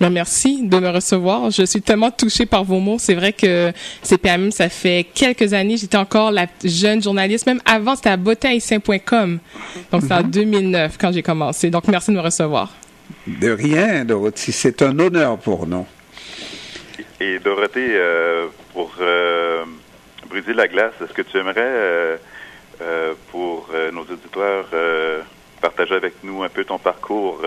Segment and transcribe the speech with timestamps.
[0.00, 1.50] Ben, merci de me recevoir.
[1.50, 2.98] Je suis tellement touchée par vos mots.
[3.00, 5.76] C'est vrai que CPAM, ça fait quelques années.
[5.76, 7.46] J'étais encore la jeune journaliste.
[7.46, 9.38] Même avant, c'était à botinhaïtien.com.
[9.90, 11.70] Donc, c'est en 2009 quand j'ai commencé.
[11.70, 12.72] Donc, merci de me recevoir.
[13.26, 14.52] De rien, Dorothée.
[14.52, 15.86] C'est un honneur pour nous.
[17.20, 19.64] Et Dorothée, euh, pour euh,
[20.30, 21.56] briser la glace, est-ce que tu aimerais,
[22.80, 24.66] euh, pour nos auditeurs,
[25.60, 27.42] partager avec nous un peu ton parcours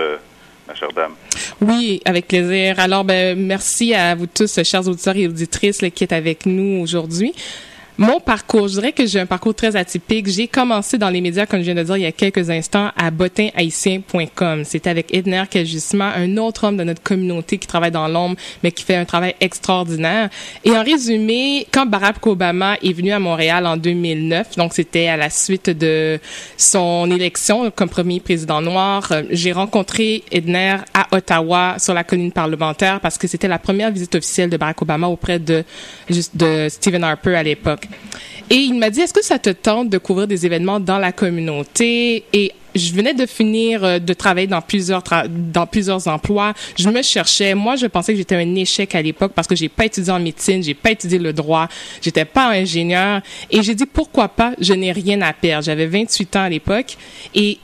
[1.62, 2.80] Oui, avec plaisir.
[2.80, 7.34] Alors, ben, merci à vous tous, chers auditeurs et auditrices, qui êtes avec nous aujourd'hui.
[7.98, 10.28] Mon parcours, je dirais que j'ai un parcours très atypique.
[10.28, 12.90] J'ai commencé dans les médias, comme je viens de dire il y a quelques instants,
[12.96, 14.64] à botinhaïtien.com.
[14.64, 18.72] C'était avec Edner Kajusma, un autre homme de notre communauté qui travaille dans l'ombre, mais
[18.72, 20.30] qui fait un travail extraordinaire.
[20.64, 25.18] Et en résumé, quand Barack Obama est venu à Montréal en 2009, donc c'était à
[25.18, 26.20] la suite de
[26.58, 32.32] son élection comme premier président noir, euh, j'ai rencontré Edner à Ottawa sur la colline
[32.32, 35.64] parlementaire parce que c'était la première visite officielle de Barack Obama auprès de,
[36.34, 37.88] de Stephen Harper à l'époque.
[38.50, 41.12] Et il m'a dit, est-ce que ça te tente de couvrir des événements dans la
[41.12, 42.26] communauté?
[42.34, 46.54] Et je venais de finir euh, de travailler dans plusieurs dans plusieurs emplois.
[46.78, 47.54] Je me cherchais.
[47.54, 50.20] Moi, je pensais que j'étais un échec à l'époque parce que j'ai pas étudié en
[50.20, 51.68] médecine, j'ai pas étudié le droit,
[52.02, 53.22] j'étais pas ingénieur.
[53.50, 54.54] Et j'ai dit pourquoi pas?
[54.60, 55.66] Je n'ai rien à perdre.
[55.66, 56.98] J'avais 28 ans à l'époque
[57.36, 57.58] et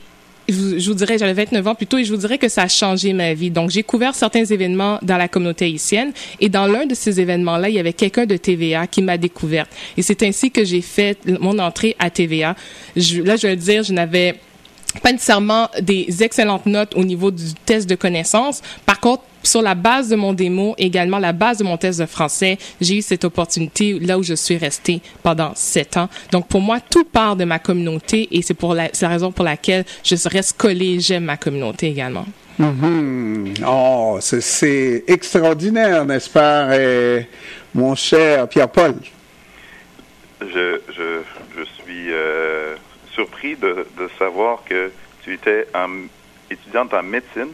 [0.48, 3.12] je vous dirais, j'avais 29 ans plutôt, et je vous dirais que ça a changé
[3.12, 3.50] ma vie.
[3.50, 7.68] Donc, j'ai couvert certains événements dans la communauté haïtienne, et dans l'un de ces événements-là,
[7.68, 9.70] il y avait quelqu'un de TVA qui m'a découverte.
[9.96, 12.56] Et c'est ainsi que j'ai fait mon entrée à TVA.
[12.96, 14.36] Je, là, je veux dire, je n'avais
[15.02, 18.62] pas nécessairement des excellentes notes au niveau du test de connaissance.
[18.86, 22.06] Par contre, sur la base de mon démo, également la base de mon test de
[22.06, 26.08] français, j'ai eu cette opportunité là où je suis restée pendant sept ans.
[26.32, 29.44] Donc pour moi, tout part de ma communauté et c'est pour la, la raison pour
[29.44, 30.98] laquelle je reste collée.
[31.00, 32.26] J'aime ma communauté également.
[32.58, 33.64] Mm-hmm.
[33.64, 36.76] Oh, c'est extraordinaire, n'est-ce pas,
[37.72, 38.96] mon cher Pierre-Paul?
[40.40, 41.20] Je, je,
[41.56, 42.57] je suis euh,
[43.18, 44.92] surpris de, de savoir que
[45.22, 45.66] tu étais
[46.50, 47.52] étudiante en médecine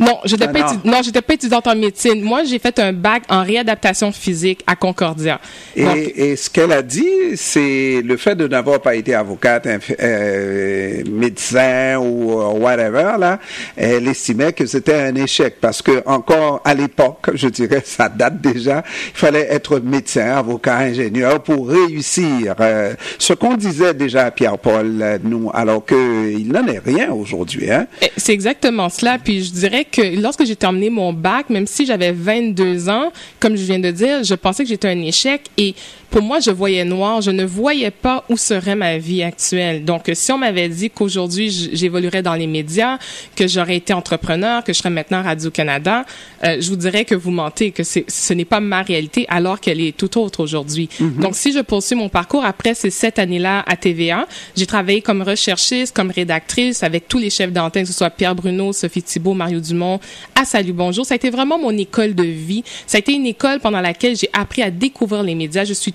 [0.00, 2.20] non, j'étais pas ah, non, j'étais pas étudiante en médecine.
[2.22, 5.40] Moi, j'ai fait un bac en réadaptation physique à Concordia.
[5.76, 9.68] Et, ce qu'elle a dit, c'est le fait de n'avoir pas été avocate,
[10.00, 13.38] euh, médecin ou euh, whatever là.
[13.76, 18.40] Elle estimait que c'était un échec parce que encore à l'époque, je dirais, ça date
[18.40, 18.82] déjà.
[19.14, 22.54] Il fallait être médecin, avocat, ingénieur pour réussir.
[22.58, 27.70] Euh, ce qu'on disait déjà à Pierre-Paul, nous, alors qu'il n'en est rien aujourd'hui.
[27.70, 27.86] Hein?
[28.02, 29.18] Eh, c'est exactement cela.
[29.22, 33.56] Puis je dirais que lorsque j'ai terminé mon bac, même si j'avais 22 ans, comme
[33.56, 35.74] je viens de dire, je pensais que j'étais un échec et
[36.14, 37.22] pour moi, je voyais noir.
[37.22, 39.84] Je ne voyais pas où serait ma vie actuelle.
[39.84, 42.98] Donc, si on m'avait dit qu'aujourd'hui, j'évoluerais dans les médias,
[43.34, 46.04] que j'aurais été entrepreneur, que je serais maintenant Radio-Canada,
[46.44, 49.80] euh, je vous dirais que vous mentez, que ce n'est pas ma réalité alors qu'elle
[49.80, 50.88] est tout autre aujourd'hui.
[51.00, 51.18] Mm-hmm.
[51.18, 55.20] Donc, si je poursuis mon parcours après ces sept années-là à TVA, j'ai travaillé comme
[55.20, 59.34] recherchiste, comme rédactrice avec tous les chefs d'antenne, que ce soit Pierre Bruno, Sophie Thibault,
[59.34, 59.98] Mario Dumont,
[60.36, 61.04] à Salut Bonjour.
[61.04, 62.62] Ça a été vraiment mon école de vie.
[62.86, 65.64] Ça a été une école pendant laquelle j'ai appris à découvrir les médias.
[65.64, 65.90] Je suis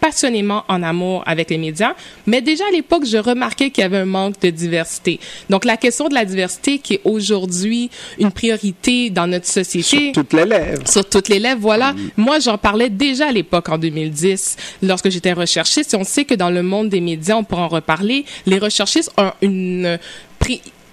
[0.00, 1.94] passionnément en amour avec les médias,
[2.26, 5.20] mais déjà à l'époque, je remarquais qu'il y avait un manque de diversité.
[5.50, 10.12] Donc la question de la diversité qui est aujourd'hui une priorité dans notre société.
[10.12, 10.88] Sur toutes les lèvres.
[10.88, 11.94] Sur toutes les lèvres, voilà.
[12.16, 15.94] Moi, j'en parlais déjà à l'époque en 2010, lorsque j'étais recherchiste.
[15.94, 19.12] Et on sait que dans le monde des médias, on pourra en reparler, les recherchistes
[19.18, 19.98] ont une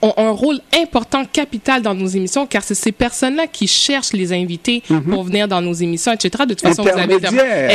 [0.01, 4.31] ont un rôle important, capital dans nos émissions, car c'est ces personnes-là qui cherchent les
[4.33, 5.03] invités mhm.
[5.03, 6.43] pour venir dans nos émissions, etc.
[6.47, 7.15] De toute façon, vous avez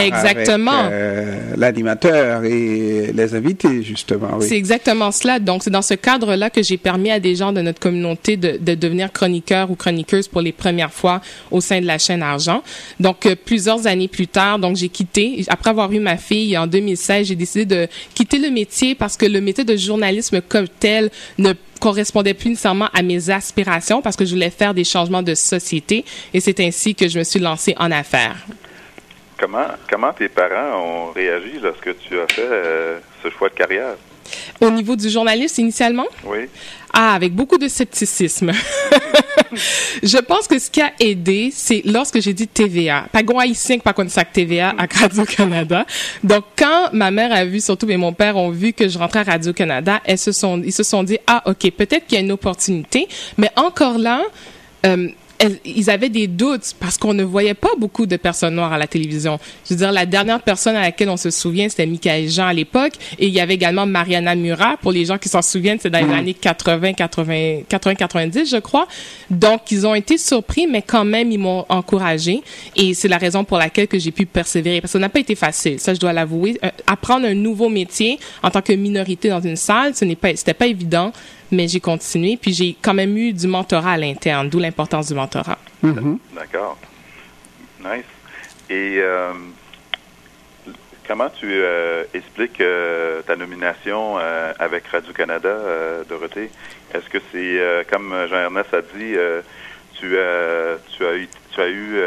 [0.06, 4.40] exactement euh, l'animateur et les invités, justement.
[4.40, 5.38] C'est exactement cela.
[5.38, 8.58] Donc, c'est dans ce cadre-là que j'ai permis à des gens de notre communauté de,
[8.60, 11.20] de, devenir chroniqueurs ou chroniqueuses pour les premières fois
[11.50, 12.62] au sein de la chaîne Argent.
[13.00, 15.44] Donc, euh, plusieurs années plus tard, donc j'ai quitté.
[15.48, 19.26] Après avoir eu ma fille en 2016, j'ai décidé de quitter le métier parce que
[19.26, 21.52] le métier de journalisme comme tel ne
[21.84, 26.02] correspondait plus nécessairement à mes aspirations parce que je voulais faire des changements de société
[26.32, 28.36] et c'est ainsi que je me suis lancée en affaires.
[29.38, 33.96] Comment, comment tes parents ont réagi lorsque tu as fait euh, ce choix de carrière?
[34.62, 36.06] Au niveau du journaliste, initialement?
[36.24, 36.48] Oui.
[36.90, 38.52] Ah, avec beaucoup de scepticisme.
[40.02, 43.06] je pense que ce qui a aidé, c'est lorsque j'ai dit TVA.
[43.12, 45.86] Pas haïtien pas comme ça TVA à Radio-Canada.
[46.22, 49.20] Donc, quand ma mère a vu, surtout et mon père ont vu que je rentrais
[49.20, 52.24] à Radio-Canada, elles se sont, ils se sont dit, ah, OK, peut-être qu'il y a
[52.24, 53.08] une opportunité.
[53.38, 54.22] Mais encore là,
[54.86, 55.08] euh,
[55.64, 58.86] ils avaient des doutes parce qu'on ne voyait pas beaucoup de personnes noires à la
[58.86, 59.38] télévision.
[59.64, 62.52] Je veux dire, la dernière personne à laquelle on se souvient, c'était Michael Jean à
[62.52, 64.76] l'époque, et il y avait également Mariana Murat.
[64.80, 66.12] Pour les gens qui s'en souviennent, c'est dans les mm.
[66.12, 68.86] années 80, 80, 80, 90, je crois.
[69.30, 72.42] Donc, ils ont été surpris, mais quand même, ils m'ont encouragé,
[72.76, 75.20] et c'est la raison pour laquelle que j'ai pu persévérer, parce que ça n'a pas
[75.20, 75.80] été facile.
[75.80, 76.58] Ça, je dois l'avouer.
[76.64, 80.34] Euh, apprendre un nouveau métier en tant que minorité dans une salle, ce n'est pas,
[80.36, 81.12] c'était pas évident
[81.50, 82.36] mais j'ai continué.
[82.36, 85.58] Puis j'ai quand même eu du mentorat à l'interne, d'où l'importance du mentorat.
[85.82, 86.18] Mm-hmm.
[86.34, 86.78] D'accord.
[87.80, 88.04] Nice.
[88.70, 89.32] Et euh,
[91.06, 94.16] comment tu euh, expliques euh, ta nomination
[94.58, 95.54] avec Radio-Canada,
[96.08, 96.50] Dorothée?
[96.94, 99.14] Est-ce que c'est, comme Jean-Ernest a dit,
[99.98, 102.00] tu, as, tu as eu, tu as eu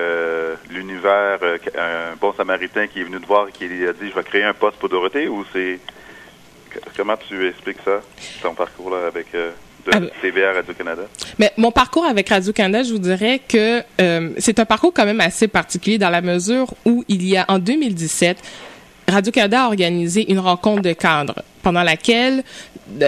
[0.72, 1.40] l'univers,
[1.78, 4.44] un bon samaritain qui est venu te voir et qui a dit, je vais créer
[4.44, 5.80] un poste pour Dorothée, ou c'est...
[6.96, 8.02] Comment tu expliques ça,
[8.42, 9.52] ton parcours là, avec euh,
[9.86, 11.04] de ah, TVA Radio-Canada?
[11.40, 15.22] Mais mon parcours avec Radio-Canada, je vous dirais que euh, c'est un parcours quand même
[15.22, 18.38] assez particulier dans la mesure où il y a en 2017,
[19.08, 22.44] Radio-Canada a organisé une rencontre de cadres pendant laquelle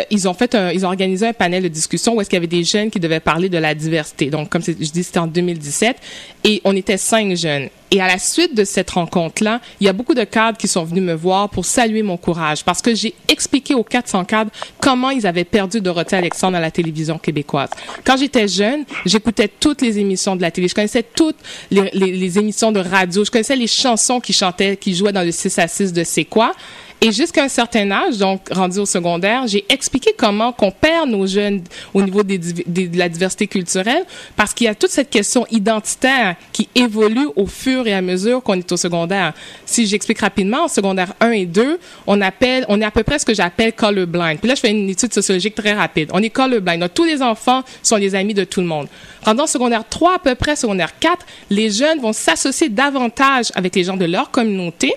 [0.09, 2.41] ils ont fait un, ils ont organisé un panel de discussion où est-ce qu'il y
[2.41, 4.29] avait des jeunes qui devaient parler de la diversité.
[4.29, 5.97] Donc, comme je dis, c'était en 2017
[6.43, 7.69] et on était cinq jeunes.
[7.91, 10.83] Et à la suite de cette rencontre-là, il y a beaucoup de cadres qui sont
[10.83, 15.09] venus me voir pour saluer mon courage parce que j'ai expliqué aux 400 cadres comment
[15.09, 17.69] ils avaient perdu Dorothée Alexandre à la télévision québécoise.
[18.05, 20.67] Quand j'étais jeune, j'écoutais toutes les émissions de la télé.
[20.67, 21.37] Je connaissais toutes
[21.71, 23.25] les, les, les émissions de radio.
[23.25, 26.25] Je connaissais les chansons qui chantaient, qui jouaient dans le 6 à 6 de C'est
[26.25, 26.51] quoi.
[27.01, 31.25] Et jusqu'à un certain âge, donc rendu au secondaire, j'ai expliqué comment qu'on perd nos
[31.25, 31.63] jeunes
[31.93, 34.03] au niveau de la diversité culturelle
[34.35, 38.43] parce qu'il y a toute cette question identitaire qui évolue au fur et à mesure
[38.43, 39.33] qu'on est au secondaire.
[39.65, 43.17] Si j'explique rapidement, en secondaire 1 et 2, on appelle, on est à peu près
[43.17, 44.37] ce que j'appelle colorblind.
[44.37, 46.09] Puis là, je fais une étude sociologique très rapide.
[46.13, 46.81] On est colorblind.
[46.81, 48.87] Donc, tous les enfants sont les amis de tout le monde.
[49.23, 53.85] Rendant secondaire 3 à peu près, secondaire 4, les jeunes vont s'associer davantage avec les
[53.85, 54.93] gens de leur communauté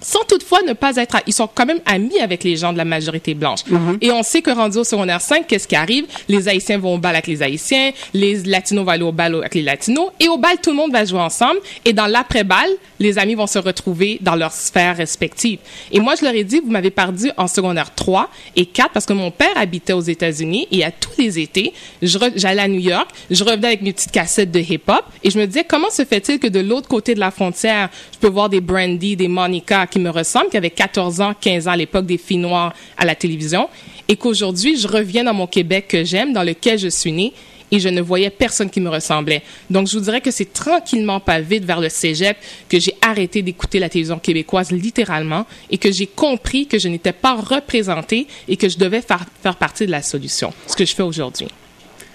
[0.00, 2.84] sans toutefois ne pas être, ils sont quand même amis avec les gens de la
[2.84, 3.60] majorité blanche.
[3.66, 3.98] Mhm.
[4.00, 6.06] Et on sait que rendu au secondaire 5, qu'est-ce qui arrive?
[6.28, 9.54] Les Haïtiens vont au bal avec les Haïtiens, les Latinos vont aller au bal avec
[9.54, 13.18] les Latinos, et au bal, tout le monde va jouer ensemble, et dans l'après-bal, les
[13.18, 15.58] amis vont se retrouver dans leur sphère respective.
[15.92, 19.06] Et moi, je leur ai dit, vous m'avez perdu en secondaire 3 et 4 parce
[19.06, 21.72] que mon père habitait aux États-Unis, et à tous les étés,
[22.02, 25.46] j'allais à New York, je revenais avec mes petites cassettes de hip-hop, et je me
[25.46, 28.60] disais, comment se fait-il que de l'autre côté de la frontière, je peux voir des
[28.60, 32.18] Brandy, des Monica, qui me ressemblent, qui avaient 14 ans, 15 ans à l'époque des
[32.18, 33.68] filles noires à la télévision,
[34.08, 37.32] et qu'aujourd'hui, je reviens dans mon Québec que j'aime, dans lequel je suis née,
[37.70, 39.42] et je ne voyais personne qui me ressemblait.
[39.70, 42.36] Donc, je vous dirais que c'est tranquillement, pas vite, vers le cégep,
[42.68, 47.12] que j'ai arrêté d'écouter la télévision québécoise, littéralement, et que j'ai compris que je n'étais
[47.12, 50.94] pas représentée et que je devais faire, faire partie de la solution, ce que je
[50.94, 51.48] fais aujourd'hui.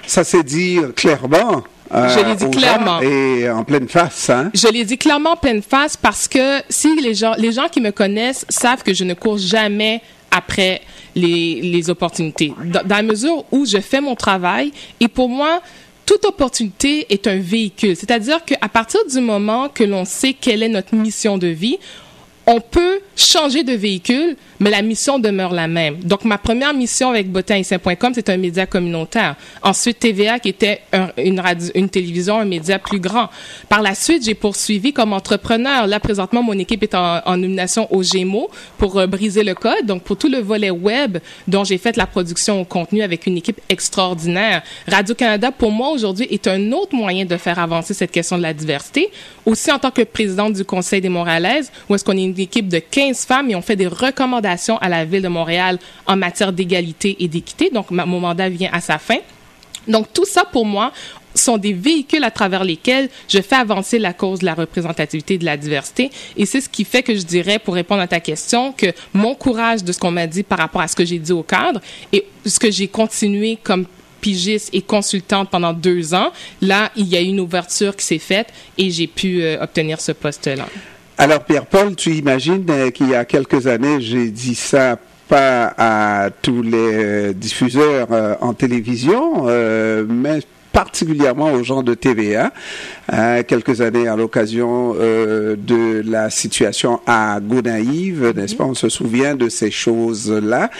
[0.07, 3.01] Ça s'est dit clairement je l'ai dit clairement.
[3.01, 4.51] Et en pleine face, hein?
[4.53, 7.81] Je l'ai dit clairement en pleine face parce que si les gens, les gens qui
[7.81, 10.01] me connaissent savent que je ne cours jamais
[10.31, 10.81] après
[11.15, 12.53] les, les opportunités.
[12.65, 15.61] Dans, dans la mesure où je fais mon travail et pour moi,
[16.05, 17.95] toute opportunité est un véhicule.
[17.95, 21.77] C'est-à-dire qu'à partir du moment que l'on sait quelle est notre mission de vie,
[22.47, 25.97] on peut changer de véhicule, mais la mission demeure la même.
[26.03, 29.35] Donc, ma première mission avec botanicien.com, c'est un média communautaire.
[29.63, 30.81] Ensuite, TVA, qui était
[31.17, 33.29] une, radio, une télévision, un média plus grand.
[33.69, 35.87] Par la suite, j'ai poursuivi comme entrepreneur.
[35.87, 39.85] Là, présentement, mon équipe est en, nomination au Gémeaux pour euh, briser le code.
[39.85, 41.17] Donc, pour tout le volet web
[41.47, 44.63] dont j'ai fait la production au contenu avec une équipe extraordinaire.
[44.87, 48.53] Radio-Canada, pour moi, aujourd'hui, est un autre moyen de faire avancer cette question de la
[48.53, 49.09] diversité.
[49.45, 52.67] Aussi, en tant que présidente du Conseil des Montréalaises, où est-ce qu'on est une équipe
[52.67, 56.53] de 15 femmes et on fait des recommandations à la Ville de Montréal en matière
[56.53, 57.69] d'égalité et d'équité.
[57.69, 59.17] Donc, mon mandat vient à sa fin.
[59.87, 60.91] Donc, tout ça, pour moi,
[61.33, 65.45] sont des véhicules à travers lesquels je fais avancer la cause de la représentativité de
[65.45, 66.09] la diversité.
[66.37, 69.35] Et c'est ce qui fait que je dirais, pour répondre à ta question, que mon
[69.35, 71.81] courage de ce qu'on m'a dit par rapport à ce que j'ai dit au cadre
[72.11, 73.85] et ce que j'ai continué comme
[74.19, 78.47] pigiste et consultante pendant deux ans, là, il y a une ouverture qui s'est faite
[78.77, 80.67] et j'ai pu euh, obtenir ce poste-là.
[81.21, 84.97] Alors, Pierre-Paul, tu imagines euh, qu'il y a quelques années, j'ai dit ça
[85.27, 89.43] pas à tous les euh, diffuseurs euh, en télévision,
[90.09, 90.39] mais
[90.71, 92.51] particulièrement aux gens de TVA,
[93.11, 98.63] hein, quelques années à l'occasion de la situation à Gonaïve, n'est-ce pas?
[98.63, 100.71] On se souvient de ces choses-là.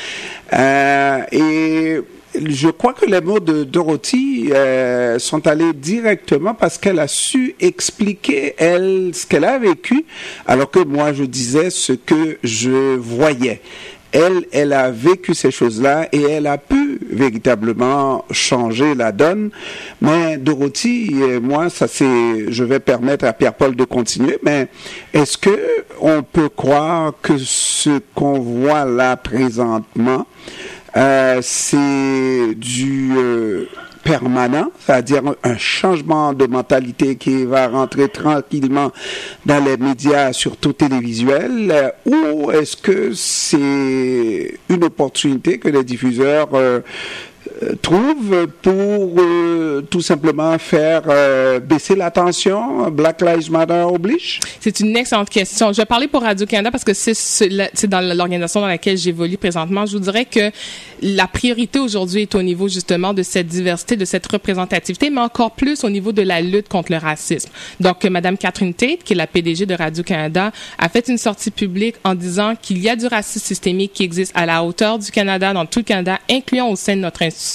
[1.32, 2.00] et
[2.34, 7.56] je crois que les mots de Dorothy euh, sont allés directement parce qu'elle a su
[7.60, 10.06] expliquer elle ce qu'elle a vécu,
[10.48, 13.62] alors que moi je disais ce que je voyais.
[14.12, 19.52] elle, elle a vécu ces choses-là et elle a pu véritablement changer la donne.
[20.02, 21.12] Mais Dorothy,
[21.42, 24.68] moi, ça c'est, je vais permettre à Pierre-Paul de continuer, mais
[25.14, 25.58] est-ce que
[26.02, 30.26] on peut croire que ce qu'on voit là présentement,
[30.98, 33.66] euh, c'est du euh,
[34.04, 38.92] permanent, c'est-à-dire un changement de mentalité qui va rentrer tranquillement
[39.46, 46.50] dans les médias, surtout télévisuels, euh, ou est-ce que c'est une opportunité que les diffuseurs
[46.54, 46.82] euh,
[47.82, 54.39] trouve pour euh, tout simplement faire euh, baisser la tension Black Lives Matter oblige?
[54.60, 55.72] C'est une excellente question.
[55.72, 59.86] Je vais parler pour Radio-Canada parce que c'est dans l'organisation dans laquelle j'évolue présentement.
[59.86, 60.51] Je vous dirais que
[61.01, 65.51] la priorité aujourd'hui est au niveau justement de cette diversité, de cette représentativité, mais encore
[65.51, 67.50] plus au niveau de la lutte contre le racisme.
[67.80, 71.96] Donc, Madame Catherine Tate, qui est la PDG de Radio-Canada, a fait une sortie publique
[72.03, 75.53] en disant qu'il y a du racisme systémique qui existe à la hauteur du Canada,
[75.53, 77.50] dans tout le Canada, incluant au sein de notre institution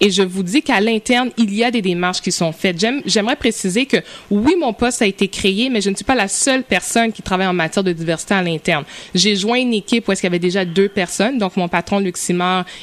[0.00, 2.84] et je vous dis qu'à l'interne, il y a des démarches qui sont faites.
[3.06, 3.98] J'aimerais préciser que
[4.30, 7.22] oui, mon poste a été créé, mais je ne suis pas la seule personne qui
[7.22, 8.84] travaille en matière de diversité à l'interne.
[9.14, 12.16] J'ai joint une équipe où il y avait déjà deux personnes, donc mon patron Luc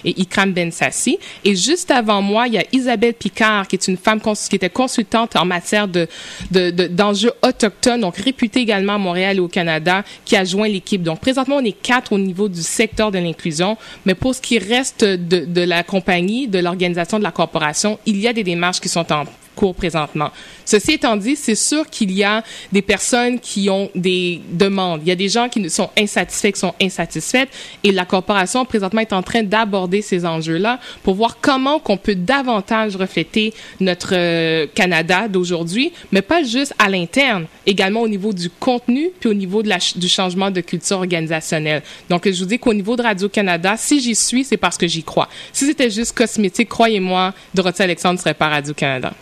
[0.05, 1.17] et Ikram Bensassi.
[1.43, 4.69] Et juste avant moi, il y a Isabelle Picard, qui est une femme qui était
[4.69, 6.07] consultante en matière de
[6.51, 11.01] d'enjeux autochtones, donc réputée également à Montréal et au Canada, qui a joint l'équipe.
[11.01, 14.59] Donc présentement, on est quatre au niveau du secteur de l'inclusion, mais pour ce qui
[14.59, 18.79] reste de, de la compagnie, de l'organisation de la corporation, il y a des démarches
[18.79, 20.31] qui sont en cours présentement.
[20.65, 25.01] Ceci étant dit, c'est sûr qu'il y a des personnes qui ont des demandes.
[25.03, 27.49] Il y a des gens qui sont insatisfaits, qui sont insatisfaites,
[27.83, 32.15] et la corporation présentement est en train d'aborder ces enjeux-là pour voir comment qu'on peut
[32.15, 38.49] davantage refléter notre euh, Canada d'aujourd'hui, mais pas juste à l'interne, également au niveau du
[38.49, 41.83] contenu puis au niveau du changement de culture organisationnelle.
[42.09, 45.03] Donc, je vous dis qu'au niveau de Radio-Canada, si j'y suis, c'est parce que j'y
[45.03, 45.29] crois.
[45.51, 49.13] Si c'était juste cosmétique, croyez-moi, Dorothée Alexandre serait pas Radio-Canada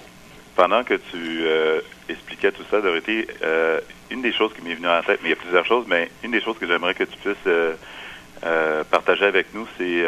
[0.56, 3.80] pendant que tu euh, expliquais tout ça, Dorothée, euh,
[4.10, 6.10] une des choses qui m'est venue en tête, mais il y a plusieurs choses, mais
[6.24, 10.04] une des choses que j'aimerais que tu puisses euh, partager avec nous, c'est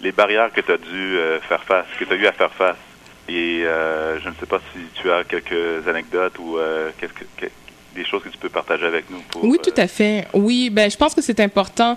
[0.00, 2.76] les barrières que tu as dû faire face, que tu as eu à faire face.
[3.28, 6.58] Et je ne sais pas si tu as quelques anecdotes ou
[7.94, 9.20] des choses que tu peux partager avec nous.
[9.30, 10.26] Pour, oui, tout à fait.
[10.34, 11.96] Oui, ben je pense que c'est important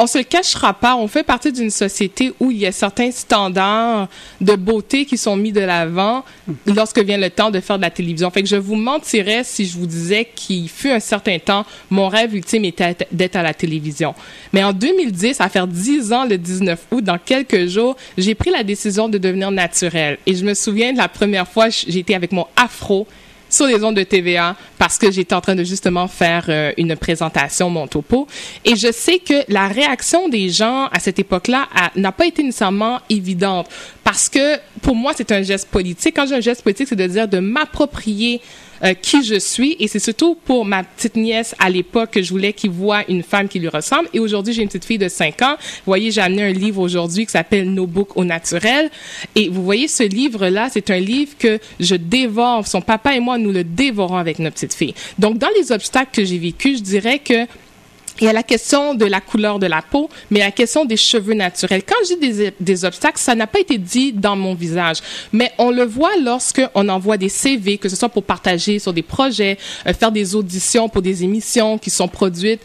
[0.00, 4.08] on se cachera pas, on fait partie d'une société où il y a certains standards
[4.40, 6.24] de beauté qui sont mis de l'avant
[6.64, 8.30] lorsque vient le temps de faire de la télévision.
[8.30, 12.08] Fait que je vous mentirais si je vous disais qu'il fut un certain temps, mon
[12.08, 14.14] rêve ultime était d'être à la télévision.
[14.54, 18.50] Mais en 2010, à faire 10 ans le 19 août, dans quelques jours, j'ai pris
[18.50, 20.16] la décision de devenir naturelle.
[20.24, 23.06] Et je me souviens de la première fois, j'étais avec mon afro
[23.50, 26.96] sur les ondes de TVA parce que j'étais en train de justement faire euh, une
[26.96, 28.26] présentation, mon topo.
[28.64, 33.00] Et je sais que la réaction des gens à cette époque-là n'a pas été nécessairement
[33.10, 33.68] évidente
[34.04, 36.16] parce que pour moi, c'est un geste politique.
[36.16, 38.40] Quand j'ai un geste politique, c'est de dire de m'approprier
[38.84, 39.76] euh, qui je suis.
[39.78, 43.22] Et c'est surtout pour ma petite nièce à l'époque que je voulais qu'il voit une
[43.22, 44.08] femme qui lui ressemble.
[44.12, 45.56] Et aujourd'hui, j'ai une petite fille de 5 ans.
[45.58, 48.90] Vous voyez, j'ai amené un livre aujourd'hui qui s'appelle No Book au naturel.
[49.34, 52.66] Et vous voyez, ce livre-là, c'est un livre que je dévore.
[52.66, 54.94] Son papa et moi, nous le dévorons avec notre petite fille.
[55.18, 57.46] Donc, dans les obstacles que j'ai vécus, je dirais que
[58.20, 60.96] il y a la question de la couleur de la peau, mais la question des
[60.96, 61.82] cheveux naturels.
[61.84, 64.98] Quand je dis des, obstacles, ça n'a pas été dit dans mon visage,
[65.32, 68.92] mais on le voit lorsque on envoie des CV, que ce soit pour partager sur
[68.92, 72.60] des projets, euh, faire des auditions pour des émissions qui sont produites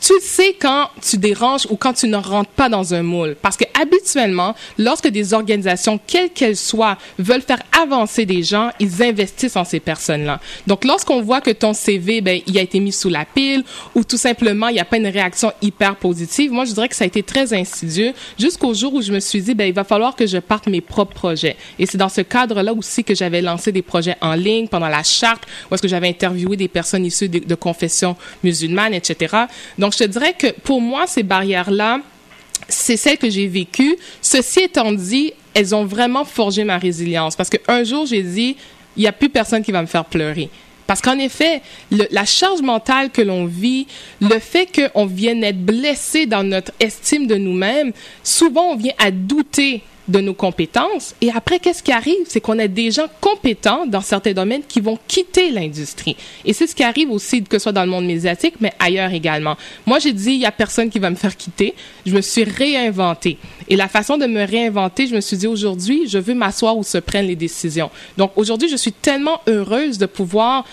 [0.00, 3.36] tu sais quand tu déranges ou quand tu ne rentres pas dans un moule.
[3.40, 9.02] Parce que habituellement, lorsque des organisations, quelles qu'elles soient, veulent faire avancer des gens, ils
[9.02, 10.40] investissent en ces personnes-là.
[10.66, 14.04] Donc, lorsqu'on voit que ton CV, ben, il a été mis sous la pile ou
[14.04, 17.04] tout simplement, il n'y a pas une réaction hyper positive, moi, je dirais que ça
[17.04, 20.16] a été très insidieux jusqu'au jour où je me suis dit, ben, il va falloir
[20.16, 21.56] que je parte mes propres projets.
[21.78, 25.02] Et c'est dans ce cadre-là aussi que j'avais lancé des projets en ligne pendant la
[25.02, 29.36] charte, où est-ce que j'avais interviewé des personnes issues de, de confessions musulmanes, etc.
[29.78, 32.00] Donc, je te dirais que pour moi, ces barrières-là,
[32.68, 33.96] c'est celles que j'ai vécues.
[34.20, 38.56] Ceci étant dit, elles ont vraiment forgé ma résilience parce qu'un jour, j'ai dit,
[38.96, 40.50] il n'y a plus personne qui va me faire pleurer.
[40.86, 43.86] Parce qu'en effet, la charge mentale que l'on vit,
[44.20, 49.10] le fait qu'on vienne être blessé dans notre estime de nous-mêmes, souvent on vient à
[49.10, 51.14] douter de nos compétences.
[51.20, 52.16] Et après, qu'est-ce qui arrive?
[52.26, 56.16] C'est qu'on a des gens compétents dans certains domaines qui vont quitter l'industrie.
[56.44, 59.12] Et c'est ce qui arrive aussi, que ce soit dans le monde médiatique, mais ailleurs
[59.12, 59.56] également.
[59.84, 61.74] Moi, j'ai dit, il y a personne qui va me faire quitter.
[62.04, 63.38] Je me suis réinventée.
[63.68, 66.84] Et la façon de me réinventer, je me suis dit, aujourd'hui, je veux m'asseoir où
[66.84, 67.90] se prennent les décisions.
[68.16, 70.64] Donc, aujourd'hui, je suis tellement heureuse de pouvoir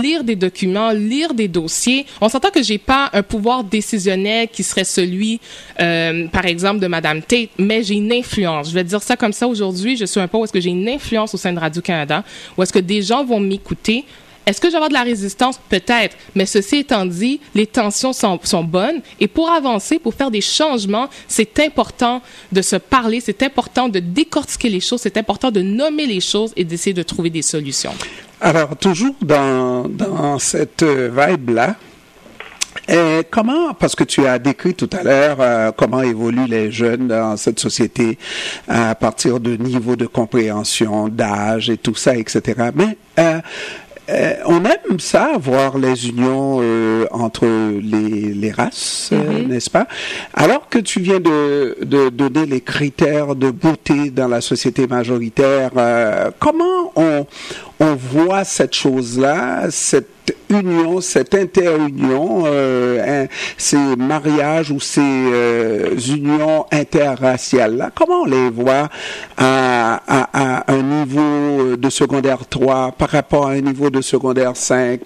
[0.00, 2.06] lire des documents, lire des dossiers.
[2.20, 5.40] On s'entend que j'ai pas un pouvoir décisionnel qui serait celui,
[5.80, 8.70] euh, par exemple, de Madame Tate, mais j'ai une influence.
[8.70, 9.96] Je vais dire ça comme ça aujourd'hui.
[9.96, 12.24] Je suis un peu où est-ce que j'ai une influence au sein de Radio-Canada,
[12.56, 14.04] où est-ce que des gens vont m'écouter,
[14.46, 15.60] est-ce que je vais avoir de la résistance?
[15.68, 16.16] Peut-être.
[16.34, 19.00] Mais ceci étant dit, les tensions sont, sont, bonnes.
[19.20, 23.98] Et pour avancer, pour faire des changements, c'est important de se parler, c'est important de
[23.98, 27.92] décortiquer les choses, c'est important de nommer les choses et d'essayer de trouver des solutions.
[28.40, 31.76] Alors, toujours dans, dans cette vibe-là,
[32.88, 37.06] et comment, parce que tu as décrit tout à l'heure euh, comment évoluent les jeunes
[37.06, 38.18] dans cette société
[38.66, 42.70] à partir de niveau de compréhension, d'âge et tout ça, etc.
[42.74, 43.40] Mais euh,
[44.10, 49.46] euh, on aime ça, voir les unions euh, entre les, les races, euh, mm-hmm.
[49.46, 49.86] n'est-ce pas?
[50.34, 55.70] Alors que tu viens de, de, donner les critères de beauté dans la société majoritaire,
[56.40, 57.26] comment on,
[57.82, 66.66] on voit cette chose-là, cette union, cette interunion, euh, ces mariages ou ces euh, unions
[66.70, 68.88] interraciales-là, comment on les voit
[69.36, 75.00] à, un niveau de secondaire 3 par rapport à un niveau de secondaire 5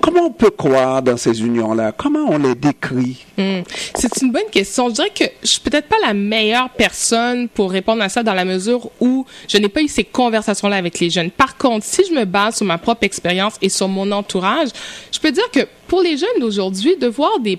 [0.00, 1.92] Comment on peut croire dans ces unions-là?
[1.92, 3.24] Comment on les décrit?
[3.36, 3.62] Hmm.
[3.94, 4.88] C'est une bonne question.
[4.88, 8.34] Je dirais que je suis peut-être pas la meilleure personne pour répondre à ça dans
[8.34, 11.30] la mesure où je n'ai pas eu ces conversations-là avec les jeunes.
[11.30, 14.68] Par contre, si je base sur ma propre expérience et sur mon entourage,
[15.12, 17.58] je peux dire que pour les jeunes d'aujourd'hui, de voir des,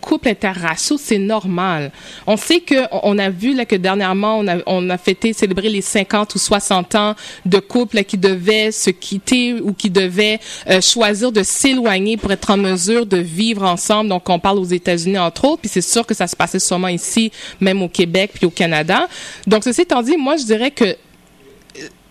[0.00, 1.92] couples interraciaux, c'est normal.
[2.26, 6.34] On sait que on a vu là que dernièrement on a fêté célébrer les 50
[6.34, 11.42] ou 60 ans de couples qui devaient se quitter ou qui devaient euh, choisir de
[11.42, 14.08] s'éloigner pour être en mesure de vivre ensemble.
[14.08, 16.88] Donc on parle aux États-Unis entre autres, puis c'est sûr que ça se passait sûrement
[16.88, 19.06] ici, même au Québec puis au Canada.
[19.46, 20.96] Donc ceci étant dit, moi je dirais que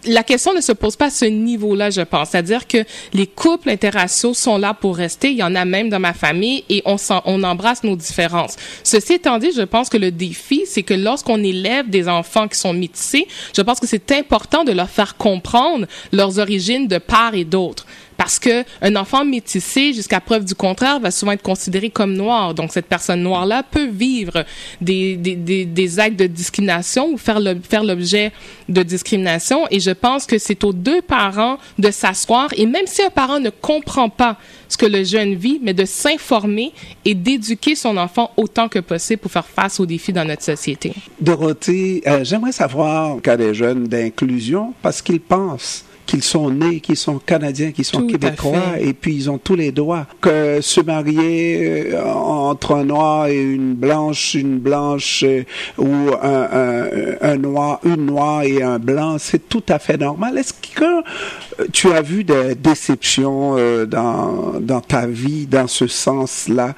[0.06, 2.30] la question ne se pose pas à ce niveau-là, je pense.
[2.30, 2.80] C'est-à-dire que
[3.14, 5.32] les couples interraciaux sont là pour rester.
[5.32, 8.56] Il y en a même dans ma famille et on, on embrasse nos différences.
[8.84, 12.58] Ceci étant dit, je pense que le défi, c'est que lorsqu'on élève des enfants qui
[12.58, 17.34] sont métissés, je pense que c'est important de leur faire comprendre leurs origines de part
[17.36, 17.86] et d'autre
[18.18, 22.54] parce que un enfant métissé, jusqu'à preuve du contraire, va souvent être considéré comme noir.
[22.54, 24.46] Donc cette personne noire-là peut vivre
[24.82, 28.32] des, des, des, actes de discrimination ou faire le, faire l'objet
[28.70, 29.68] de discrimination.
[29.72, 33.40] Et je pense que c'est aux deux parents de s'asseoir et même si un parent
[33.40, 38.32] ne comprend pas ce que le jeune vit, mais de s'informer et d'éduquer son enfant
[38.38, 40.94] autant que possible pour faire face aux défis dans notre société.
[41.22, 46.98] Dorothée, euh, j'aimerais savoir, cas des jeunes d'inclusion, parce qu'ils pensent qu'ils sont nés, qu'ils
[46.98, 50.06] sont canadiens, qu'ils sont québécois, et puis ils ont tous les droits.
[50.22, 55.44] Que se marier euh, entre un noir et une blanche, une blanche euh,
[55.78, 56.88] ou un, un,
[57.22, 60.38] un, noir, une noire et un blanc, c'est tout à fait normal.
[60.38, 66.76] Est-ce que euh, tu as vu des déceptions dans, dans ta vie dans ce sens-là?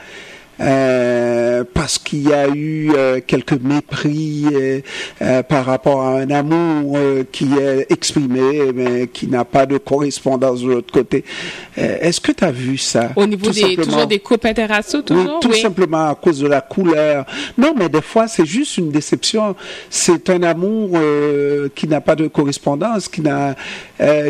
[0.60, 4.82] Euh, parce qu'il y a eu euh, quelques mépris euh,
[5.22, 9.78] euh par rapport à un amour euh, qui est exprimé, mais qui n'a pas de
[9.78, 11.24] correspondance de l'autre côté.
[11.76, 13.12] Est-ce que tu as vu ça?
[13.16, 15.36] Au niveau des toujours des couples interraciaux, toujours?
[15.36, 17.26] Oui, tout simplement à cause de la couleur.
[17.58, 19.56] Non, mais des fois c'est juste une déception.
[19.90, 20.98] C'est un amour
[21.76, 23.56] qui n'a pas de correspondance, qui n'a,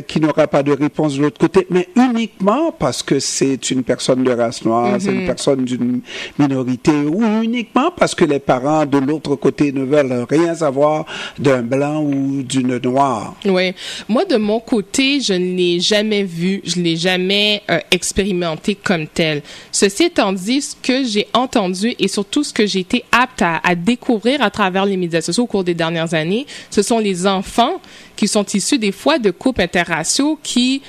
[0.08, 4.24] qui n'aura pas de réponse de l'autre côté, mais uniquement parce que c'est une personne
[4.24, 5.26] de race noire, c'est une mm-hmm.
[5.26, 6.02] personne d'une
[6.38, 11.06] minorité ou uniquement parce que les parents de l'autre côté ne veulent rien savoir
[11.40, 13.36] d'un blanc ou d'une noire.
[13.46, 13.74] Oui.
[14.08, 18.76] Moi, de mon côté, je ne l'ai jamais vu, je ne l'ai jamais euh, expérimenté
[18.76, 19.42] comme tel.
[19.72, 23.60] Ceci étant dit, ce que j'ai entendu et surtout ce que j'ai été apte à,
[23.64, 27.28] à découvrir à travers les médias sociaux au cours des dernières années, ce sont les
[27.28, 27.82] enfants
[28.16, 30.82] qui sont issus des fois de couples interraciaux qui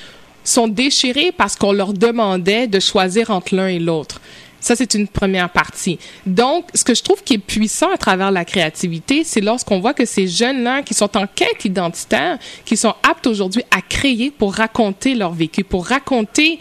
[0.44, 4.20] sont déchirés parce qu'on leur demandait de choisir entre l'un et l'autre.
[4.60, 5.98] Ça, c'est une première partie.
[6.26, 9.94] Donc, ce que je trouve qui est puissant à travers la créativité, c'est lorsqu'on voit
[9.94, 14.54] que ces jeunes-là qui sont en quête identitaire, qui sont aptes aujourd'hui à créer pour
[14.54, 16.58] raconter leur vécu, pour raconter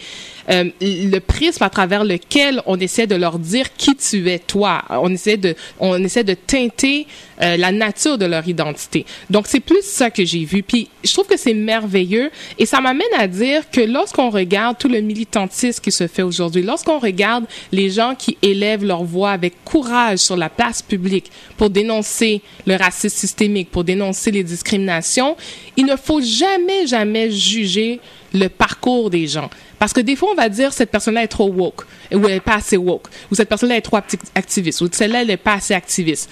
[0.49, 4.83] euh, le prisme à travers lequel on essaie de leur dire qui tu es toi.
[4.89, 7.07] On essaie de, on essaie de teinter
[7.41, 9.05] euh, la nature de leur identité.
[9.29, 10.63] Donc c'est plus ça que j'ai vu.
[10.63, 14.87] Puis je trouve que c'est merveilleux et ça m'amène à dire que lorsqu'on regarde tout
[14.87, 19.63] le militantisme qui se fait aujourd'hui, lorsqu'on regarde les gens qui élèvent leur voix avec
[19.65, 25.35] courage sur la place publique pour dénoncer le racisme systémique, pour dénoncer les discriminations,
[25.75, 27.99] il ne faut jamais, jamais juger
[28.33, 29.49] le parcours des gens.
[29.79, 32.39] Parce que des fois, on va dire cette personne-là est trop woke, ou elle est
[32.39, 33.97] pas assez woke, ou cette personne-là est trop
[34.35, 36.29] activiste, ou celle-là, elle n'est pas assez activiste.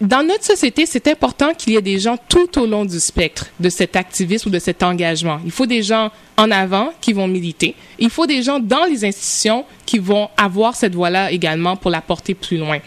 [0.00, 3.46] dans notre société, c'est important qu'il y ait des gens tout au long du spectre
[3.60, 5.40] de cet activisme ou de cet engagement.
[5.44, 7.74] Il faut des gens en avant qui vont militer.
[7.98, 12.00] Il faut des gens dans les institutions qui vont avoir cette voix-là également pour la
[12.00, 12.78] porter plus loin.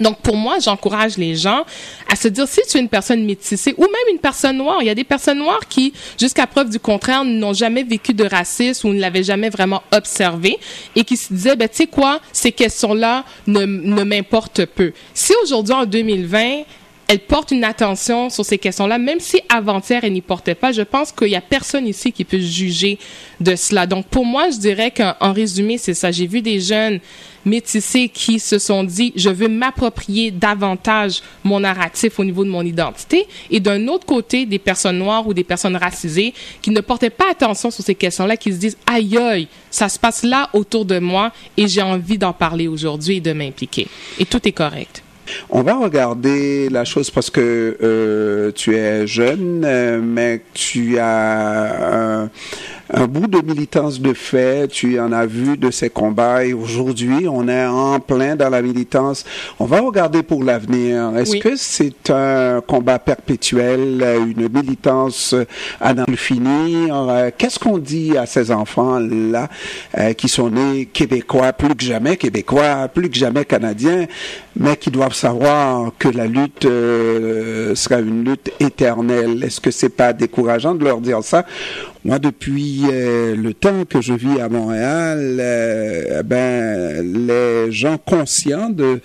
[0.00, 1.64] Donc, pour moi, j'encourage les gens
[2.08, 4.86] à se dire, si tu es une personne métissée ou même une personne noire, il
[4.86, 8.88] y a des personnes noires qui, jusqu'à preuve du contraire, n'ont jamais vécu de racisme
[8.88, 10.58] ou ne l'avaient jamais vraiment observé
[10.96, 14.92] et qui se disaient, ben, tu sais quoi, ces questions-là ne, ne m'importent peu.
[15.14, 16.62] Si aujourd'hui, en 2020,
[17.10, 20.70] elle porte une attention sur ces questions-là, même si avant-hier elle n'y portait pas.
[20.70, 23.00] Je pense qu'il y a personne ici qui peut juger
[23.40, 23.88] de cela.
[23.88, 26.12] Donc pour moi, je dirais qu'en résumé, c'est ça.
[26.12, 27.00] J'ai vu des jeunes
[27.44, 32.62] métissés qui se sont dit je veux m'approprier davantage mon narratif au niveau de mon
[32.62, 37.10] identité et d'un autre côté des personnes noires ou des personnes racisées qui ne portaient
[37.10, 40.84] pas attention sur ces questions-là qui se disent aïe aïe ça se passe là autour
[40.84, 45.02] de moi et j'ai envie d'en parler aujourd'hui et de m'impliquer et tout est correct.
[45.48, 52.28] On va regarder la chose parce que euh, tu es jeune, euh, mais tu as
[52.92, 57.28] un bout de militance de fait, tu en as vu de ces combats et aujourd'hui
[57.28, 59.24] on est en plein dans la militance.
[59.58, 61.16] On va regarder pour l'avenir.
[61.16, 65.34] Est-ce que c'est un combat perpétuel, une militance
[65.80, 67.30] à n'en finir?
[67.38, 69.48] Qu'est-ce qu'on dit à ces enfants-là
[69.98, 74.06] euh, qui sont nés québécois, plus que jamais québécois, plus que jamais canadiens,
[74.56, 79.44] mais qui doivent savoir que la lutte euh, sera une lutte éternelle?
[79.44, 81.44] Est-ce que c'est pas décourageant de leur dire ça?
[82.02, 88.70] Moi, depuis euh, le temps que je vis à Montréal, euh, ben les gens conscients
[88.70, 89.00] de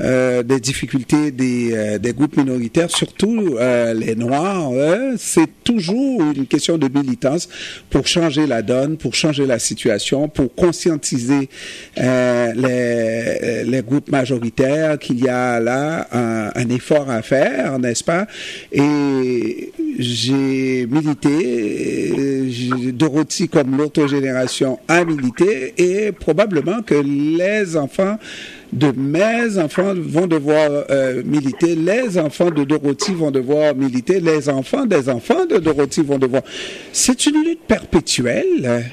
[0.00, 3.56] euh, des difficultés des, des groupes minoritaires, surtout
[3.94, 4.70] les Noirs,
[5.18, 7.48] c'est toujours une question de militance
[7.90, 11.48] pour changer la donne, pour changer la situation, pour conscientiser
[11.96, 18.26] les, les groupes majoritaires qu'il y a là un, un effort à faire, n'est-ce pas?
[18.72, 22.46] Et j'ai milité
[23.20, 28.16] Dorothy, comme l'autre génération, a milité et probablement que les enfants
[28.72, 34.48] de mes enfants vont devoir euh, militer, les enfants de Dorothy vont devoir militer, les
[34.48, 36.42] enfants des enfants de Dorothy vont devoir.
[36.92, 38.90] C'est une lutte perpétuelle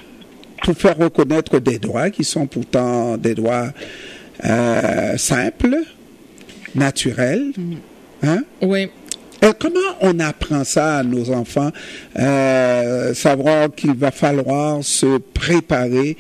[0.64, 3.70] pour faire reconnaître des droits qui sont pourtant des droits
[4.44, 5.78] euh, simples,
[6.76, 7.54] naturels.
[8.24, 8.44] Hein?
[8.62, 8.90] Oui.
[9.44, 11.72] Euh, comment on apprend ça à nos enfants
[12.18, 16.18] euh, Savoir qu'il va falloir se préparer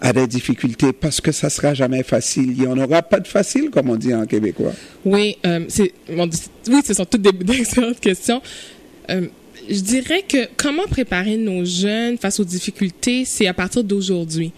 [0.00, 2.50] à des difficultés parce que ça sera jamais facile?
[2.50, 4.72] Il n'y en aura pas de facile, comme on dit en québécois.
[5.04, 8.40] Oui, euh, c'est, oui, ce sont toutes des, excellentes questions.
[9.08, 14.52] Je dirais que comment préparer nos jeunes face aux difficultés, c'est à partir d'aujourd'hui.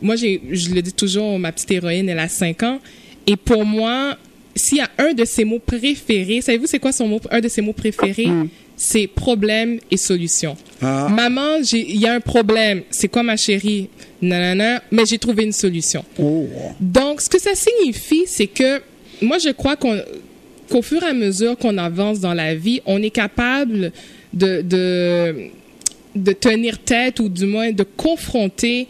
[0.00, 2.80] Moi, je le dis toujours, ma petite héroïne, elle a 5 ans.
[3.26, 4.16] Et pour moi,
[4.54, 7.48] s'il y a un de ses mots préférés, savez-vous c'est quoi son mot, un de
[7.48, 8.26] ses mots préférés?
[8.26, 8.48] Mm.
[8.76, 10.56] C'est problème et solution.
[10.80, 11.08] Ah.
[11.08, 12.82] Maman, il y a un problème.
[12.90, 13.88] C'est quoi ma chérie?
[14.20, 16.04] Nanana, mais j'ai trouvé une solution.
[16.18, 16.46] Oh.
[16.80, 18.80] Donc, ce que ça signifie, c'est que
[19.20, 23.10] moi, je crois qu'au fur et à mesure qu'on avance dans la vie, on est
[23.10, 23.92] capable
[24.32, 25.50] de, de,
[26.16, 28.86] de tenir tête ou du moins de confronter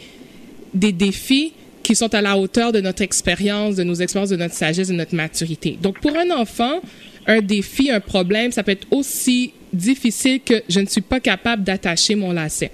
[0.74, 4.54] des défis qui sont à la hauteur de notre expérience, de nos expériences, de notre
[4.54, 5.78] sagesse, de notre maturité.
[5.80, 6.80] Donc, pour un enfant,
[7.26, 11.64] un défi, un problème, ça peut être aussi difficile que je ne suis pas capable
[11.64, 12.70] d'attacher mon lacet.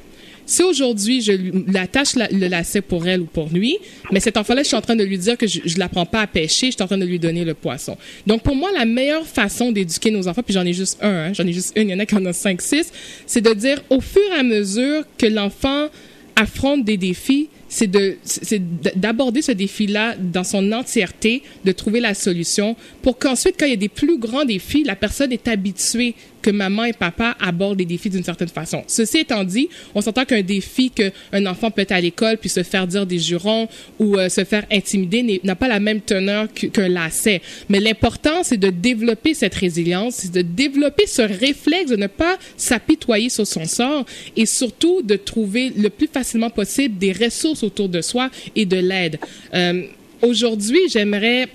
[0.49, 1.33] Si aujourd'hui je
[1.71, 3.77] l'attache le lacet pour elle ou pour lui,
[4.11, 6.23] mais cet enfant-là, je suis en train de lui dire que je ne l'apprends pas
[6.23, 7.99] à pêcher, je suis en train de lui donner le poisson.
[8.27, 11.33] Donc pour moi, la meilleure façon d'éduquer nos enfants, puis j'en ai juste un, hein,
[11.35, 12.91] j'en ai juste une, il y en a qui en ont cinq, six,
[13.27, 15.89] c'est de dire au fur et à mesure que l'enfant
[16.35, 18.63] affronte des défis, c'est de c'est
[18.97, 23.75] d'aborder ce défi-là dans son entièreté, de trouver la solution pour qu'ensuite, quand il y
[23.75, 26.15] a des plus grands défis, la personne est habituée
[26.49, 28.83] que maman et papa abordent les défis d'une certaine façon.
[28.87, 32.63] Ceci étant dit, on s'entend qu'un défi qu'un enfant peut être à l'école puis se
[32.63, 36.89] faire dire des jurons ou euh, se faire intimider n'a pas la même teneur qu'un
[36.89, 37.43] lacet.
[37.69, 42.39] Mais l'important, c'est de développer cette résilience, c'est de développer ce réflexe de ne pas
[42.57, 47.91] s'apitoyer sur son sort et surtout de trouver le plus facilement possible des ressources autour
[47.91, 49.19] de soi et de l'aide.
[49.53, 49.83] Euh,
[50.21, 51.47] Aujourd'hui, j'aimerais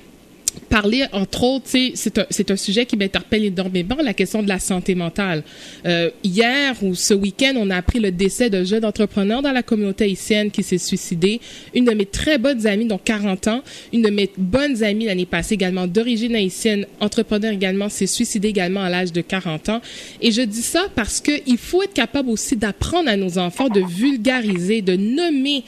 [0.62, 4.96] parler, entre autres, c'est un, un sujet qui m'interpelle énormément, la question de la santé
[4.96, 5.44] mentale.
[5.86, 9.64] Euh, hier ou ce week-end, on a appris le décès d'un jeune entrepreneur dans la
[9.64, 11.40] communauté haïtienne qui s'est suicidé.
[11.74, 13.62] Une de mes très bonnes amies, donc 40 ans,
[13.92, 18.82] une de mes bonnes amies l'année passée également, d'origine haïtienne, entrepreneur également, s'est suicidé également
[18.82, 19.82] à l'âge de 40 ans.
[20.22, 23.82] Et je dis ça parce qu'il faut être capable aussi d'apprendre à nos enfants de
[23.82, 25.64] vulgariser, de nommer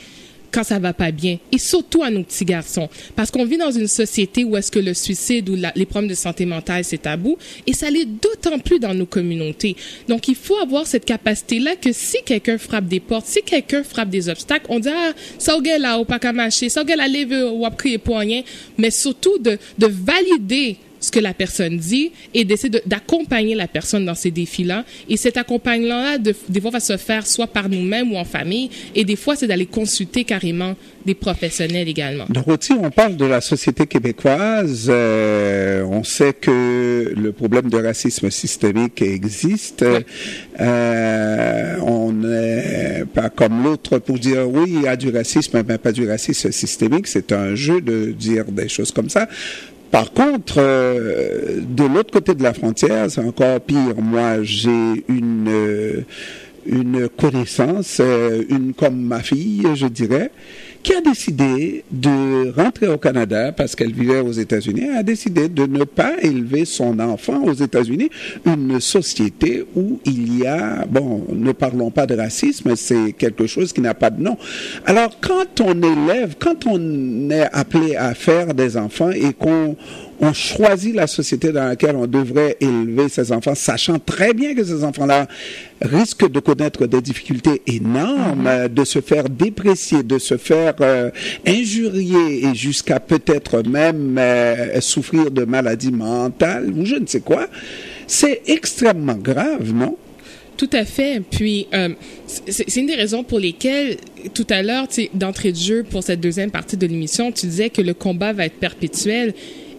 [0.55, 3.71] quand ça va pas bien, et surtout à nos petits garçons, parce qu'on vit dans
[3.71, 7.37] une société où est-ce que le suicide ou les problèmes de santé mentale c'est tabou,
[7.67, 9.75] et ça l'est d'autant plus dans nos communautés.
[10.07, 14.09] Donc il faut avoir cette capacité-là que si quelqu'un frappe des portes, si quelqu'un frappe
[14.09, 16.19] des obstacles, on dit ah ça là ou pas
[16.69, 18.41] ça là lève ou crier pour rien,
[18.77, 24.05] mais surtout de de valider ce que la personne dit et d'essayer d'accompagner la personne
[24.05, 24.85] dans ces défis-là.
[25.07, 29.03] Et cet accompagnement-là, des fois, va se faire soit par nous-mêmes ou en famille, et
[29.03, 32.25] des fois, c'est d'aller consulter carrément des professionnels également.
[32.29, 34.87] Dorothy, on parle de la société québécoise.
[34.89, 39.85] Euh, on sait que le problème de racisme systémique existe.
[40.59, 45.77] Euh, on n'est pas comme l'autre pour dire oui, il y a du racisme, mais
[45.77, 47.05] pas du racisme systémique.
[47.05, 49.27] C'est un jeu de dire des choses comme ça.
[49.95, 53.95] Par contre, euh, de l'autre côté de la frontière, c'est encore pire.
[53.97, 56.01] Moi, j'ai une euh,
[56.65, 60.31] une connaissance, euh, une comme ma fille, je dirais,
[60.85, 65.65] qui a décidé de rentrer au Canada parce qu'elle vivait aux États-Unis, a décidé de
[65.65, 68.11] ne pas élever son enfant aux États-Unis,
[68.45, 73.73] une société où il y a, bon, ne parlons pas de racisme, c'est quelque chose
[73.73, 74.37] qui n'a pas de nom.
[74.85, 79.75] Alors, quand on élève, quand on est appelé à faire des enfants et qu'on
[80.19, 84.63] on choisit la société dans laquelle on devrait élever ses enfants, sachant très bien que
[84.63, 85.27] ces enfants-là
[85.81, 88.73] risquent de connaître des difficultés énormes, mm-hmm.
[88.73, 91.09] de se faire déprécier, de se faire euh,
[91.45, 97.47] injurier et jusqu'à peut-être même euh, souffrir de maladies mentales ou je ne sais quoi.
[98.07, 99.97] C'est extrêmement grave, non?
[100.57, 101.21] Tout à fait.
[101.29, 101.89] Puis, euh,
[102.27, 103.97] c'est une des raisons pour lesquelles,
[104.33, 107.81] tout à l'heure, d'entrée de jeu pour cette deuxième partie de l'émission, tu disais que
[107.81, 109.33] le combat va être perpétuel.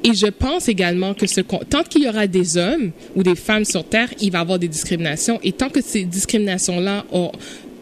[0.06, 3.64] Et je pense également que ce, tant qu'il y aura des hommes ou des femmes
[3.64, 5.40] sur Terre, il va y avoir des discriminations.
[5.42, 7.04] Et tant que ces discriminations-là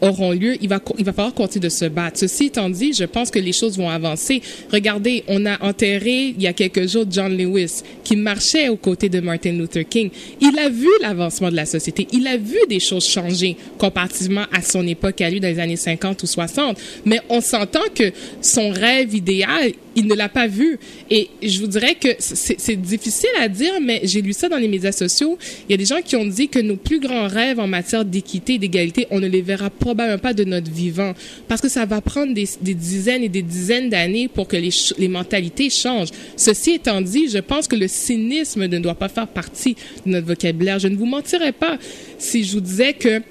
[0.01, 2.17] auront lieu, il va, il va falloir continuer de se battre.
[2.17, 4.41] Ceci étant dit, je pense que les choses vont avancer.
[4.73, 9.07] Regardez, on a enterré il y a quelques jours John Lewis, qui marchait aux côtés
[9.07, 10.09] de Martin Luther King.
[10.41, 12.07] Il a vu l'avancement de la société.
[12.11, 15.75] Il a vu des choses changer comparativement à son époque à lui dans les années
[15.75, 16.75] 50 ou 60.
[17.05, 18.11] Mais on s'entend que
[18.41, 20.77] son rêve idéal, il ne l'a pas vu.
[21.09, 24.67] Et je vous dirais que c'est difficile à dire, mais j'ai lu ça dans les
[24.67, 25.37] médias sociaux.
[25.67, 28.05] Il y a des gens qui ont dit que nos plus grands rêves en matière
[28.05, 31.13] d'équité et d'égalité, on ne les verra probablement pas de notre vivant.
[31.47, 35.07] Parce que ça va prendre des, dizaines et des dizaines d'années pour que les, les
[35.07, 36.11] mentalités changent.
[36.35, 40.27] Ceci étant dit, je pense que le cynisme ne doit pas faire partie de notre
[40.27, 40.79] vocabulaire.
[40.79, 41.77] Je ne vous mentirais pas
[42.17, 43.21] si je vous disais que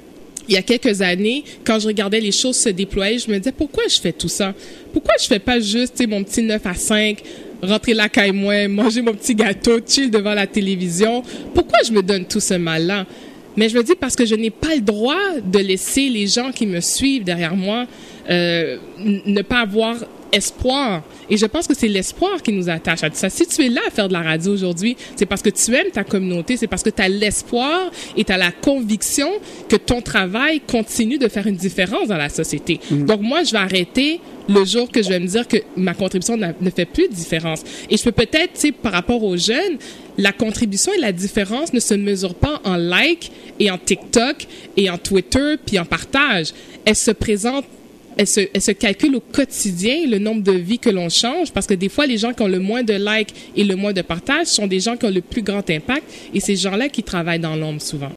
[0.48, 3.52] il y a quelques années, quand je regardais les choses se déployer, je me disais
[3.52, 4.54] pourquoi je fais tout ça?
[4.92, 7.18] Pourquoi je fais pas juste mon petit 9 à 5,
[7.62, 11.22] rentrer là caille moi, manger mon petit gâteau, chill devant la télévision?
[11.54, 13.07] Pourquoi je me donne tout ce mal-là?
[13.57, 16.50] Mais je me dis parce que je n'ai pas le droit de laisser les gens
[16.50, 17.87] qui me suivent derrière moi
[18.28, 19.96] euh, ne pas avoir
[20.35, 21.03] espoir.
[21.31, 23.31] Et je pense que c'est l'espoir qui nous attache à tout ça.
[23.31, 25.90] Si tu es là à faire de la radio aujourd'hui, c'est parce que tu aimes
[25.92, 29.29] ta communauté, c'est parce que tu as l'espoir et tu as la conviction
[29.68, 32.81] que ton travail continue de faire une différence dans la société.
[32.90, 33.05] Mm.
[33.05, 36.37] Donc moi, je vais arrêter le jour que je vais me dire que ma contribution
[36.37, 37.62] ne fait plus de différence.
[37.88, 39.79] Et je peux peut-être, tu sais, par rapport aux jeunes,
[40.18, 44.90] la contribution et la différence ne se mesurent pas en like et en TikTok et
[44.90, 46.53] en Twitter puis en partage.
[46.85, 47.66] Elles se présentent
[48.16, 51.66] elle se, elle se calcule au quotidien le nombre de vies que l'on change parce
[51.66, 54.03] que des fois, les gens qui ont le moins de likes et le moins de
[54.03, 57.38] partages sont des gens qui ont le plus grand impact et ces gens-là qui travaillent
[57.38, 58.12] dans l'ombre souvent.